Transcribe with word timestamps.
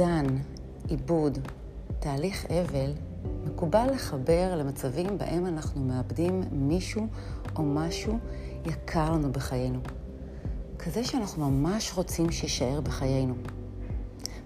אובדן, 0.00 0.26
עיבוד, 0.88 1.38
תהליך 2.00 2.46
אבל, 2.50 2.92
מקובל 3.44 3.86
לחבר 3.92 4.56
למצבים 4.56 5.18
בהם 5.18 5.46
אנחנו 5.46 5.80
מאבדים 5.84 6.42
מישהו 6.52 7.06
או 7.56 7.62
משהו 7.62 8.18
יקר 8.66 9.12
לנו 9.12 9.32
בחיינו. 9.32 9.78
כזה 10.78 11.04
שאנחנו 11.04 11.50
ממש 11.50 11.92
רוצים 11.94 12.32
שיישאר 12.32 12.80
בחיינו. 12.80 13.34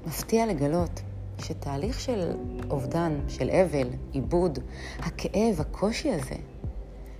מפתיע 0.06 0.46
לגלות 0.46 1.00
שתהליך 1.38 2.00
של 2.00 2.32
אובדן, 2.70 3.20
של 3.28 3.50
אבל, 3.50 3.88
עיבוד, 4.12 4.58
הכאב, 4.98 5.60
הקושי 5.60 6.10
הזה, 6.10 6.36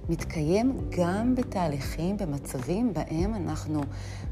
מתקיים 0.08 0.78
גם 0.98 1.34
בתהליכים, 1.34 2.16
במצבים 2.16 2.92
בהם 2.92 3.34
אנחנו 3.34 3.80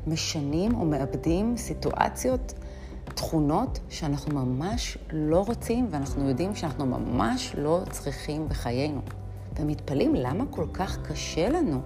משנים 0.06 0.74
או 0.74 0.84
מאבדים 0.84 1.56
סיטואציות, 1.56 2.54
תכונות 3.18 3.78
שאנחנו 3.88 4.44
ממש 4.44 4.98
לא 5.12 5.44
רוצים 5.46 5.88
ואנחנו 5.90 6.28
יודעים 6.28 6.54
שאנחנו 6.54 6.86
ממש 6.86 7.54
לא 7.58 7.80
צריכים 7.90 8.48
בחיינו. 8.48 9.00
ומתפלאים 9.56 10.14
למה 10.14 10.44
כל 10.50 10.66
כך 10.72 10.98
קשה 11.08 11.48
לנו 11.48 11.80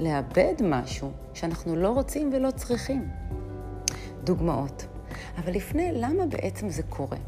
לאבד 0.00 0.54
משהו 0.62 1.10
שאנחנו 1.34 1.76
לא 1.76 1.88
רוצים 1.88 2.30
ולא 2.32 2.50
צריכים. 2.50 3.08
דוגמאות. 4.24 4.86
אבל 5.38 5.52
לפני, 5.52 5.92
למה 5.92 6.26
בעצם 6.26 6.68
זה 6.68 6.82
קורה? 6.82 7.18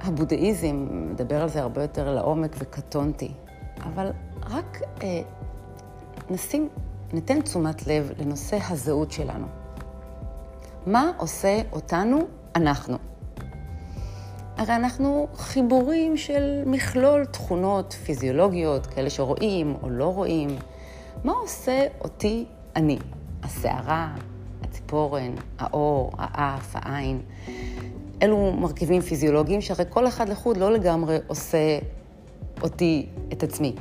הבודהיזם 0.00 0.86
מדבר 0.90 1.42
על 1.42 1.48
זה 1.48 1.60
הרבה 1.62 1.82
יותר 1.82 2.14
לעומק 2.14 2.56
וקטונתי, 2.58 3.32
אבל 3.80 4.10
רק 4.42 4.80
אה, 5.02 5.22
נשים, 6.30 6.68
ניתן 7.12 7.40
תשומת 7.40 7.86
לב 7.86 8.10
לנושא 8.18 8.58
הזהות 8.68 9.12
שלנו. 9.12 9.46
מה 10.88 11.10
עושה 11.16 11.60
אותנו 11.72 12.18
אנחנו? 12.56 12.96
הרי 14.56 14.76
אנחנו 14.76 15.28
חיבורים 15.34 16.16
של 16.16 16.62
מכלול 16.66 17.24
תכונות 17.24 17.92
פיזיולוגיות, 17.92 18.86
כאלה 18.86 19.10
שרואים 19.10 19.74
או 19.82 19.90
לא 19.90 20.14
רואים. 20.14 20.48
מה 21.24 21.32
עושה 21.32 21.86
אותי 22.00 22.44
אני? 22.76 22.98
השערה, 23.42 24.14
הציפורן, 24.62 25.34
האור, 25.58 26.10
האף, 26.18 26.70
העין. 26.74 27.20
אלו 28.22 28.52
מרכיבים 28.52 29.00
פיזיולוגיים 29.00 29.60
שהרי 29.60 29.84
כל 29.88 30.08
אחד 30.08 30.28
לחוד 30.28 30.56
לא 30.56 30.72
לגמרי 30.72 31.16
עושה 31.26 31.78
אותי, 32.62 33.06
את 33.32 33.42
עצמי. 33.42 33.74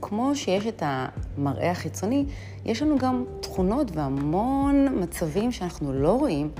כמו 0.00 0.36
שיש 0.36 0.66
את 0.66 0.82
המראה 0.86 1.70
החיצוני, 1.70 2.24
יש 2.64 2.82
לנו 2.82 2.98
גם 2.98 3.24
תכונות 3.40 3.90
והמון 3.94 4.88
מצבים 5.02 5.52
שאנחנו 5.52 5.92
לא 5.92 6.12
רואים, 6.12 6.50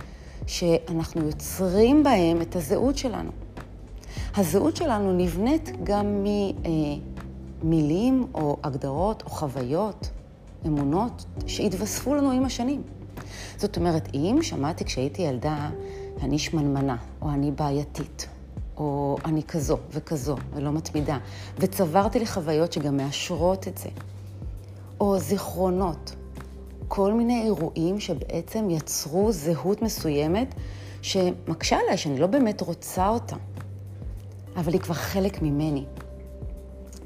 שאנחנו 0.47 1.27
יוצרים 1.27 2.03
בהם 2.03 2.43
את 2.43 2.57
הזהות 2.57 2.99
שלנו. 2.99 3.31
הזהות 4.37 4.77
שלנו 4.77 5.13
נבנית 5.13 5.71
גם 5.83 6.25
ממילים 7.63 8.27
או 8.35 8.57
הגדרות 8.65 9.23
או 9.23 9.31
חוויות, 9.31 10.11
אמונות, 10.67 11.25
שהתווספו 11.47 12.15
לנו 12.15 12.31
עם 12.31 12.45
השנים. 12.45 12.83
זאת 13.57 13.77
אומרת, 13.77 14.09
אם 14.15 14.39
שמעתי 14.43 14.85
כשהייתי 14.85 15.23
ילדה, 15.23 15.71
אני 16.23 16.39
שמנמנה, 16.39 16.97
או 17.23 17.31
אני 17.31 17.51
בעייתית, 17.51 18.29
או 18.79 19.17
אני 19.25 19.43
כזו 19.43 19.79
וכזו, 19.93 20.37
ולא 20.55 20.73
מתמידה, 20.73 21.19
וצברתי 21.59 22.19
לי 22.19 22.27
חוויות 22.27 22.73
שגם 22.73 22.97
מאשרות 22.97 23.69
את 23.69 23.79
זה, 23.79 23.89
או 25.01 25.19
זיכרונות, 25.19 26.15
כל 26.89 27.13
מיני 27.13 27.43
אירועים 27.43 28.01
שבעצם 28.01 28.71
יצרו 28.71 29.33
זהות 29.33 29.83
מסוימת 29.83 30.55
שמקשה 31.03 31.77
עליי, 31.77 31.97
שאני 31.97 32.19
לא 32.19 32.27
באמת 32.27 32.61
רוצה 32.61 33.09
אותה, 33.09 33.37
אבל 34.57 34.73
היא 34.73 34.81
כבר 34.81 34.95
חלק 34.95 35.43
ממני. 35.43 35.85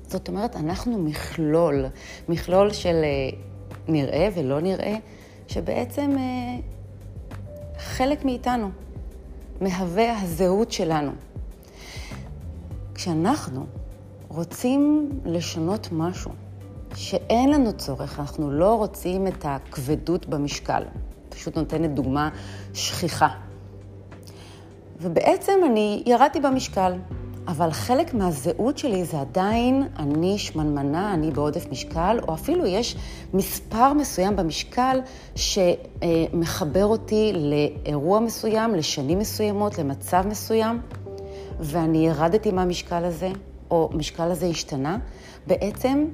זאת 0.08 0.28
אומרת, 0.28 0.56
אנחנו 0.56 0.98
מכלול, 0.98 1.84
מכלול 2.28 2.72
של 2.72 3.00
אה, 3.04 3.38
נראה 3.88 4.28
ולא 4.34 4.60
נראה, 4.60 4.94
שבעצם 5.48 6.10
אה, 6.18 6.58
חלק 7.78 8.24
מאיתנו, 8.24 8.70
מהווה 9.60 10.20
הזהות 10.20 10.72
שלנו. 10.72 11.12
כשאנחנו 13.02 13.66
רוצים 14.28 15.10
לשנות 15.24 15.88
משהו 15.92 16.30
שאין 16.94 17.50
לנו 17.50 17.72
צורך, 17.72 18.20
אנחנו 18.20 18.50
לא 18.50 18.74
רוצים 18.74 19.26
את 19.26 19.44
הכבדות 19.44 20.26
במשקל. 20.26 20.82
פשוט 21.28 21.56
נותנת 21.56 21.94
דוגמה 21.94 22.28
שכיחה. 22.74 23.28
ובעצם 25.00 25.52
אני 25.66 26.02
ירדתי 26.06 26.40
במשקל, 26.40 26.92
אבל 27.48 27.70
חלק 27.70 28.14
מהזהות 28.14 28.78
שלי 28.78 29.04
זה 29.04 29.20
עדיין 29.20 29.88
אני 29.98 30.38
שמנמנה, 30.38 31.14
אני 31.14 31.30
בעודף 31.30 31.66
משקל, 31.70 32.18
או 32.28 32.34
אפילו 32.34 32.66
יש 32.66 32.96
מספר 33.34 33.92
מסוים 33.92 34.36
במשקל 34.36 35.00
שמחבר 35.34 36.84
אותי 36.84 37.32
לאירוע 37.34 38.20
מסוים, 38.20 38.74
לשנים 38.74 39.18
מסוימות, 39.18 39.78
למצב 39.78 40.24
מסוים, 40.26 40.80
ואני 41.62 42.06
ירדתי 42.06 42.50
מהמשקל 42.50 43.04
הזה, 43.04 43.30
או 43.70 43.90
המשקל 43.92 44.30
הזה 44.30 44.46
השתנה, 44.46 44.98
בעצם 45.46 46.06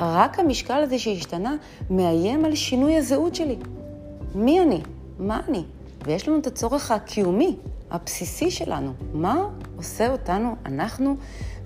רק 0.00 0.38
המשקל 0.38 0.82
הזה 0.82 0.98
שהשתנה 0.98 1.54
מאיים 1.90 2.44
על 2.44 2.54
שינוי 2.54 2.96
הזהות 2.96 3.34
שלי. 3.34 3.56
מי 4.34 4.60
אני? 4.60 4.80
מה 5.18 5.40
אני? 5.48 5.64
ויש 6.04 6.28
לנו 6.28 6.38
את 6.38 6.46
הצורך 6.46 6.90
הקיומי, 6.90 7.56
הבסיסי 7.90 8.50
שלנו. 8.50 8.92
מה 9.14 9.48
עושה 9.76 10.12
אותנו, 10.12 10.54
אנחנו, 10.66 11.16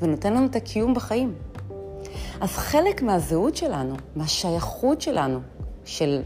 ונותן 0.02 0.32
לנו 0.32 0.46
את 0.46 0.56
הקיום 0.56 0.94
בחיים? 0.94 1.34
אז 2.40 2.50
חלק 2.50 3.02
מהזהות 3.02 3.56
שלנו, 3.56 3.94
מהשייכות 4.16 5.00
שלנו, 5.00 5.38
של 5.84 6.22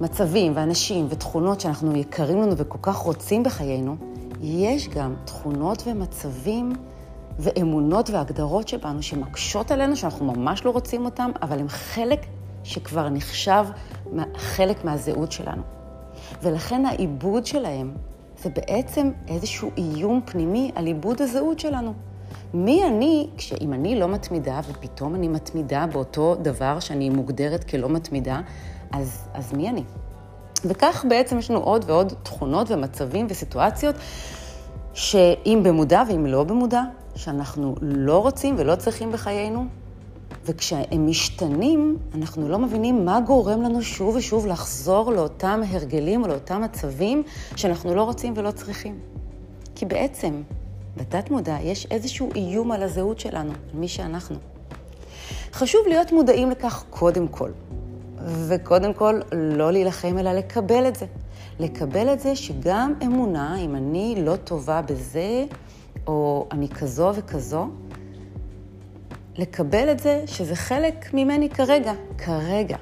מצבים 0.00 0.52
ואנשים 0.56 1.06
ותכונות 1.08 1.60
שאנחנו 1.60 1.96
יקרים 1.96 2.42
לנו 2.42 2.56
וכל 2.56 2.78
כך 2.82 2.96
רוצים 2.96 3.42
בחיינו, 3.42 3.96
יש 4.42 4.88
גם 4.88 5.14
תכונות 5.24 5.82
ומצבים 5.86 6.72
ואמונות 7.38 8.10
והגדרות 8.10 8.68
שבנו 8.68 9.02
שמקשות 9.02 9.70
עלינו, 9.70 9.96
שאנחנו 9.96 10.24
ממש 10.24 10.64
לא 10.64 10.70
רוצים 10.70 11.04
אותם, 11.04 11.30
אבל 11.42 11.58
הם 11.58 11.68
חלק 11.68 12.26
שכבר 12.64 13.08
נחשב 13.08 13.64
חלק 14.36 14.84
מהזהות 14.84 15.32
שלנו. 15.32 15.62
ולכן 16.42 16.86
העיבוד 16.86 17.46
שלהם 17.46 17.94
זה 18.42 18.50
בעצם 18.50 19.10
איזשהו 19.28 19.70
איום 19.76 20.20
פנימי 20.24 20.70
על 20.74 20.86
עיבוד 20.86 21.22
הזהות 21.22 21.58
שלנו. 21.58 21.94
מי 22.54 22.86
אני, 22.86 23.28
כשאם 23.36 23.72
אני 23.72 24.00
לא 24.00 24.08
מתמידה 24.08 24.60
ופתאום 24.68 25.14
אני 25.14 25.28
מתמידה 25.28 25.86
באותו 25.92 26.34
דבר 26.34 26.80
שאני 26.80 27.10
מוגדרת 27.10 27.64
כלא 27.64 27.88
מתמידה, 27.88 28.40
אז, 28.92 29.28
אז 29.34 29.52
מי 29.52 29.68
אני? 29.68 29.84
וכך 30.64 31.04
בעצם 31.08 31.38
יש 31.38 31.50
לנו 31.50 31.60
עוד 31.60 31.84
ועוד 31.88 32.12
תכונות 32.22 32.70
ומצבים 32.70 33.26
וסיטואציות 33.30 33.96
שאם 34.94 35.60
במודע 35.62 36.02
ואם 36.08 36.26
לא 36.26 36.44
במודע, 36.44 36.82
שאנחנו 37.14 37.74
לא 37.82 38.18
רוצים 38.18 38.54
ולא 38.58 38.74
צריכים 38.74 39.12
בחיינו, 39.12 39.64
וכשהם 40.46 41.06
משתנים, 41.06 41.96
אנחנו 42.14 42.48
לא 42.48 42.58
מבינים 42.58 43.04
מה 43.04 43.20
גורם 43.20 43.62
לנו 43.62 43.82
שוב 43.82 44.16
ושוב 44.16 44.46
לחזור 44.46 45.12
לאותם 45.12 45.60
הרגלים 45.68 46.22
או 46.22 46.28
לאותם 46.28 46.62
מצבים 46.62 47.22
שאנחנו 47.56 47.94
לא 47.94 48.02
רוצים 48.02 48.32
ולא 48.36 48.50
צריכים. 48.50 48.98
כי 49.74 49.86
בעצם, 49.86 50.42
בתת 50.96 51.30
מודע 51.30 51.56
יש 51.62 51.86
איזשהו 51.90 52.30
איום 52.34 52.72
על 52.72 52.82
הזהות 52.82 53.20
שלנו, 53.20 53.50
על 53.50 53.78
מי 53.78 53.88
שאנחנו. 53.88 54.36
חשוב 55.52 55.80
להיות 55.88 56.12
מודעים 56.12 56.50
לכך 56.50 56.84
קודם 56.90 57.28
כל, 57.28 57.50
וקודם 58.26 58.94
כל 58.94 59.20
לא 59.32 59.72
להילחם 59.72 60.18
אלא 60.18 60.32
לקבל 60.32 60.88
את 60.88 60.96
זה. 60.96 61.06
לקבל 61.60 62.12
את 62.12 62.20
זה 62.20 62.36
שגם 62.36 62.94
אמונה, 63.04 63.58
אם 63.58 63.76
אני 63.76 64.14
לא 64.18 64.36
טובה 64.36 64.82
בזה, 64.82 65.44
או 66.06 66.48
אני 66.52 66.68
כזו 66.68 67.12
וכזו, 67.14 67.68
לקבל 69.36 69.92
את 69.92 70.00
זה 70.00 70.24
שזה 70.26 70.56
חלק 70.56 71.14
ממני 71.14 71.50
כרגע, 71.50 71.92
כרגע. 72.18 72.76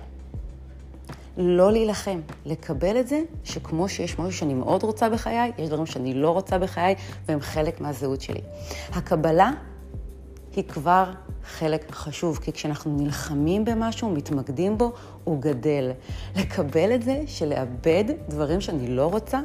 לא 1.37 1.73
להילחם, 1.73 2.21
לקבל 2.47 3.01
את 3.01 3.09
זה 3.09 3.23
שכמו 3.45 3.89
שיש 3.89 4.19
משהו 4.19 4.33
שאני 4.33 4.55
מאוד 4.55 4.83
רוצה 4.83 5.09
בחיי, 5.09 5.53
יש 5.59 5.69
דברים 5.69 5.87
שאני 5.87 6.15
לא 6.15 6.31
רוצה 6.31 6.59
בחיי 6.59 6.95
והם 7.27 7.41
חלק 7.41 7.81
מהזהות 7.81 8.21
שלי. 8.21 8.41
הקבלה 8.93 9.51
היא 10.57 10.65
כבר 10.65 11.13
חלק 11.45 11.91
חשוב, 11.91 12.39
כי 12.43 12.53
כשאנחנו 12.53 12.97
נלחמים 12.97 13.65
במשהו, 13.65 14.11
מתמקדים 14.11 14.79
בו, 14.79 14.93
הוא 15.25 15.41
גדל. 15.41 15.91
לקבל 16.37 16.95
את 16.95 17.03
זה 17.03 17.23
שלאבד 17.27 18.05
דברים 18.29 18.61
שאני 18.61 18.89
לא 18.89 19.07
רוצה, 19.07 19.41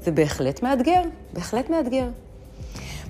זה 0.00 0.10
בהחלט 0.10 0.62
מאתגר, 0.62 1.02
בהחלט 1.32 1.70
מאתגר. 1.70 2.08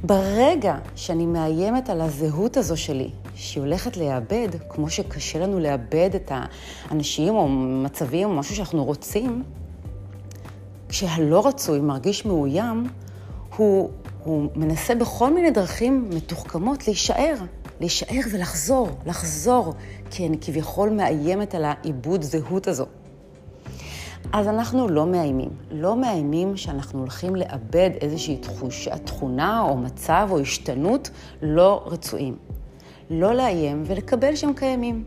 ברגע 0.05 0.79
שאני 0.97 1.27
מאיימת 1.27 1.91
על 1.91 2.01
הזהות 2.01 2.57
הזו 2.57 2.77
שלי, 2.77 3.11
שהיא 3.35 3.63
הולכת 3.63 3.97
לאבד, 3.97 4.49
כמו 4.69 4.91
שקשה 4.91 5.39
לנו 5.39 5.59
לאבד 5.59 6.11
את 6.15 6.33
האנשים 6.35 7.35
או 7.35 7.49
מצבים 7.49 8.29
או 8.29 8.35
משהו 8.35 8.57
שאנחנו 8.57 8.85
רוצים, 8.85 9.43
כשהלא 10.89 11.47
רצוי 11.47 11.81
מרגיש 11.81 12.25
מאוים, 12.25 12.87
הוא, 13.57 13.91
הוא 14.25 14.49
מנסה 14.57 14.95
בכל 14.95 15.35
מיני 15.35 15.51
דרכים 15.51 16.11
מתוחכמות 16.15 16.87
להישאר, 16.87 17.35
להישאר 17.81 18.21
ולחזור, 18.33 18.89
לחזור, 19.07 19.75
כי 20.11 20.27
אני 20.27 20.39
כביכול 20.41 20.91
מאיימת 20.91 21.55
על 21.55 21.65
העיבוד 21.65 22.23
זהות 22.23 22.69
הזו. 22.69 22.87
אז 24.33 24.49
אנחנו 24.49 24.89
לא 24.89 25.07
מאיימים. 25.07 25.51
לא 25.71 25.97
מאיימים 25.97 26.57
שאנחנו 26.57 26.99
הולכים 26.99 27.37
לאבד 27.37 27.91
איזושהי 28.01 28.37
תחושה, 28.37 28.99
תכונה 28.99 29.61
או 29.61 29.77
מצב 29.77 30.29
או 30.31 30.41
השתנות 30.41 31.11
לא 31.43 31.83
רצויים. 31.87 32.37
לא 33.11 33.35
לאיים 33.35 33.83
ולקבל 33.87 34.37
שהם 34.37 34.53
קיימים. 34.53 35.05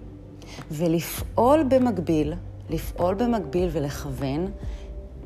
ולפעול 0.72 1.64
במקביל, 1.64 2.34
לפעול 2.70 3.16
במקביל 3.16 3.70
ולכוון 3.72 4.52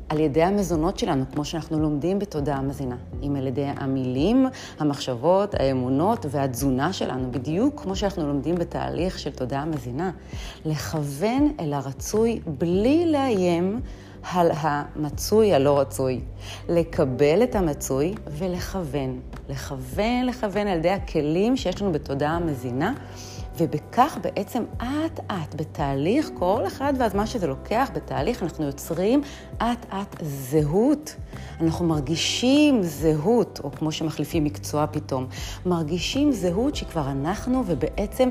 על 0.08 0.20
ידי 0.20 0.42
המזונות 0.42 0.98
שלנו, 0.98 1.24
כמו 1.34 1.44
שאנחנו 1.44 1.80
לומדים 1.80 2.18
בתודעה 2.18 2.60
מזינה. 2.60 2.96
אם 3.22 3.36
על 3.36 3.46
ידי 3.46 3.66
המילים, 3.76 4.46
המחשבות, 4.78 5.54
האמונות 5.54 6.26
והתזונה 6.30 6.92
שלנו, 6.92 7.30
בדיוק 7.30 7.82
כמו 7.82 7.96
שאנחנו 7.96 8.26
לומדים 8.26 8.54
בתהליך 8.54 9.18
של 9.18 9.30
תודעה 9.30 9.64
מזינה. 9.64 10.10
לכוון 10.64 11.52
אל 11.60 11.72
הרצוי 11.72 12.40
בלי 12.58 13.12
לאיים 13.12 13.80
על 14.32 14.50
המצוי 14.54 15.54
הלא 15.54 15.80
רצוי. 15.80 16.20
לקבל 16.68 17.42
את 17.42 17.54
המצוי 17.54 18.14
ולכוון. 18.38 19.20
לכוון, 19.48 20.26
לכוון 20.26 20.66
על 20.66 20.78
ידי 20.78 20.90
הכלים 20.90 21.56
שיש 21.56 21.82
לנו 21.82 21.92
בתודעה 21.92 22.38
מזינה. 22.38 22.94
ובכך 23.56 24.18
בעצם 24.22 24.64
אט-אט, 24.76 25.54
בתהליך, 25.54 26.30
כל 26.38 26.66
אחד 26.66 26.92
והזמן 26.98 27.26
שזה 27.26 27.46
לוקח, 27.46 27.90
בתהליך 27.94 28.42
אנחנו 28.42 28.64
יוצרים 28.64 29.22
אט-אט 29.56 30.16
זהות. 30.22 31.16
אנחנו 31.60 31.84
מרגישים 31.84 32.82
זהות, 32.82 33.60
או 33.64 33.72
כמו 33.72 33.92
שמחליפים 33.92 34.44
מקצוע 34.44 34.86
פתאום, 34.86 35.26
מרגישים 35.66 36.32
זהות 36.32 36.76
שכבר 36.76 37.10
אנחנו, 37.10 37.62
ובעצם 37.66 38.28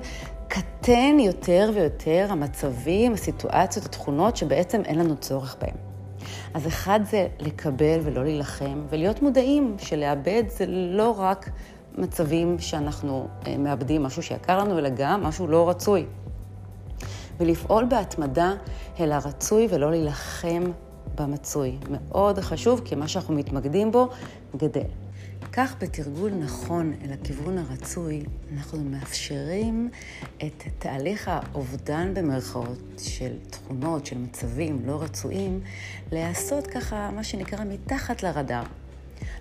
קטן 0.48 1.20
יותר 1.20 1.72
ויותר 1.74 2.28
המצבים, 2.30 3.14
הסיטואציות, 3.14 3.86
התכונות 3.86 4.38
שבעצם 4.38 4.82
אין 4.86 5.00
לנו 5.00 5.18
צורך 5.18 5.56
בהם. 5.62 5.76
אז 6.54 6.68
אחד 6.68 7.00
זה 7.10 7.28
לקבל 7.40 8.00
ולא 8.04 8.24
להילחם, 8.24 8.82
ולהיות 8.90 9.22
מודעים 9.22 9.76
שלאבד 9.80 10.44
זה 10.48 10.66
לא 10.68 11.16
רק 11.20 11.50
מצבים 11.98 12.60
שאנחנו 12.60 13.28
אה, 13.48 13.58
מאבדים 13.58 14.04
משהו 14.04 14.24
שיקר 14.24 14.58
לנו, 14.58 14.80
אלא 14.80 14.90
גם 14.90 15.24
משהו 15.24 15.48
לא 15.48 15.70
רצוי. 15.70 16.06
ולפעול 17.40 17.86
בהתמדה 17.86 18.54
אל 19.00 19.12
הרצוי 19.12 19.68
ולא 19.70 19.92
להילחם 19.92 20.64
במצוי. 21.16 21.78
מאוד 21.92 22.40
חשוב, 22.40 22.82
כי 22.86 22.96
מה 22.96 23.08
שאנחנו 23.08 23.34
מתמקדים 23.34 23.92
בו 23.92 24.10
גדל. 24.58 24.88
כך 25.52 25.76
בתרגול 25.80 26.32
נכון 26.32 26.94
אל 27.06 27.14
הכיוון 27.14 27.58
הרצוי, 27.58 28.24
אנחנו 28.58 28.80
מאפשרים 28.84 29.90
את 30.38 30.64
תהליך 30.80 31.32
האובדן 31.32 32.14
במרכאות 32.14 32.80
של 32.98 33.34
תכונות, 33.50 34.06
של 34.06 34.18
מצבים 34.18 34.82
לא 34.86 35.02
רצויים, 35.02 35.60
להיעשות 36.12 36.68
ככה, 36.68 37.10
מה 37.16 37.24
שנקרא, 37.24 37.64
מתחת 37.64 38.24
לרדאר. 38.24 38.64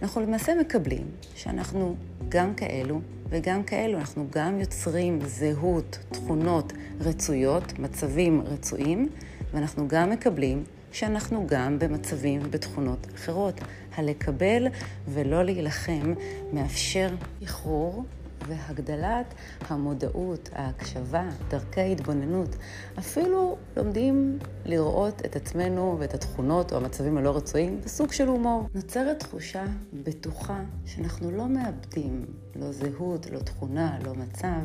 אנחנו 0.02 0.20
למעשה 0.20 0.52
מקבלים 0.60 1.06
שאנחנו 1.34 1.96
גם 2.28 2.54
כאלו 2.54 3.00
וגם 3.28 3.62
כאלו, 3.62 3.98
אנחנו 3.98 4.26
גם 4.30 4.60
יוצרים 4.60 5.18
זהות, 5.26 5.98
תכונות 6.10 6.72
רצויות, 7.00 7.78
מצבים 7.78 8.42
רצויים, 8.44 9.08
ואנחנו 9.52 9.88
גם 9.88 10.10
מקבלים 10.10 10.64
שאנחנו 10.92 11.46
גם 11.46 11.78
במצבים 11.78 12.40
ובתכונות 12.44 13.06
אחרות. 13.14 13.60
הלקבל 13.94 14.66
ולא 15.08 15.42
להילחם 15.42 16.14
מאפשר 16.52 17.08
איחרור 17.40 18.04
והגדלת 18.46 19.34
המודעות, 19.68 20.50
ההקשבה, 20.52 21.28
דרכי 21.48 21.80
ההתבוננות. 21.80 22.56
אפילו 22.98 23.56
לומדים 23.76 24.38
לראות 24.64 25.22
את 25.24 25.36
עצמנו 25.36 25.96
ואת 26.00 26.14
התכונות 26.14 26.72
או 26.72 26.76
המצבים 26.76 27.18
הלא 27.18 27.36
רצויים 27.36 27.80
בסוג 27.84 28.12
של 28.12 28.28
הומור. 28.28 28.68
נוצרת 28.74 29.20
תחושה 29.20 29.64
בטוחה 29.92 30.60
שאנחנו 30.86 31.30
לא 31.30 31.48
מאבדים 31.48 32.26
לא 32.56 32.72
זהות, 32.72 33.30
לא 33.30 33.38
תכונה, 33.38 33.98
לא 34.04 34.14
מצב, 34.14 34.60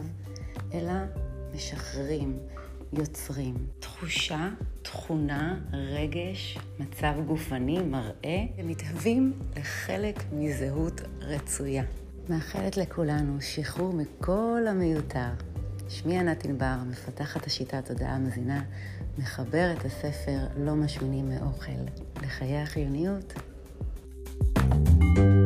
אלא 0.74 0.94
משחררים, 1.56 2.40
יוצרים. 2.94 3.56
תחושה, 3.80 4.50
תכונה, 4.82 5.60
רגש, 5.74 6.58
מצב 6.80 7.14
גופני, 7.28 7.80
מראה, 7.80 8.46
ומתהווים 8.58 9.34
לחלק 9.58 10.24
מזהות 10.32 11.02
רצויה. 11.22 11.84
מאחלת 12.30 12.78
לכולנו 12.78 13.42
שחרור 13.42 13.94
מכל 13.94 14.62
המיותר. 14.70 15.30
שמי 15.90 16.20
ענת 16.20 16.46
ענבר, 16.46 16.76
מפתחת 16.90 17.46
השיטה 17.46 17.82
תודעה 17.82 18.20
מזינה, 18.20 18.64
מחבר 19.18 19.74
את 19.78 19.86
הספר 19.86 20.38
לא 20.58 20.76
משמינים 20.76 21.30
מאוכל 21.30 21.72
לחיי 22.24 22.58
החיוניות. 22.58 23.34
thank 24.58 25.18
you 25.18 25.37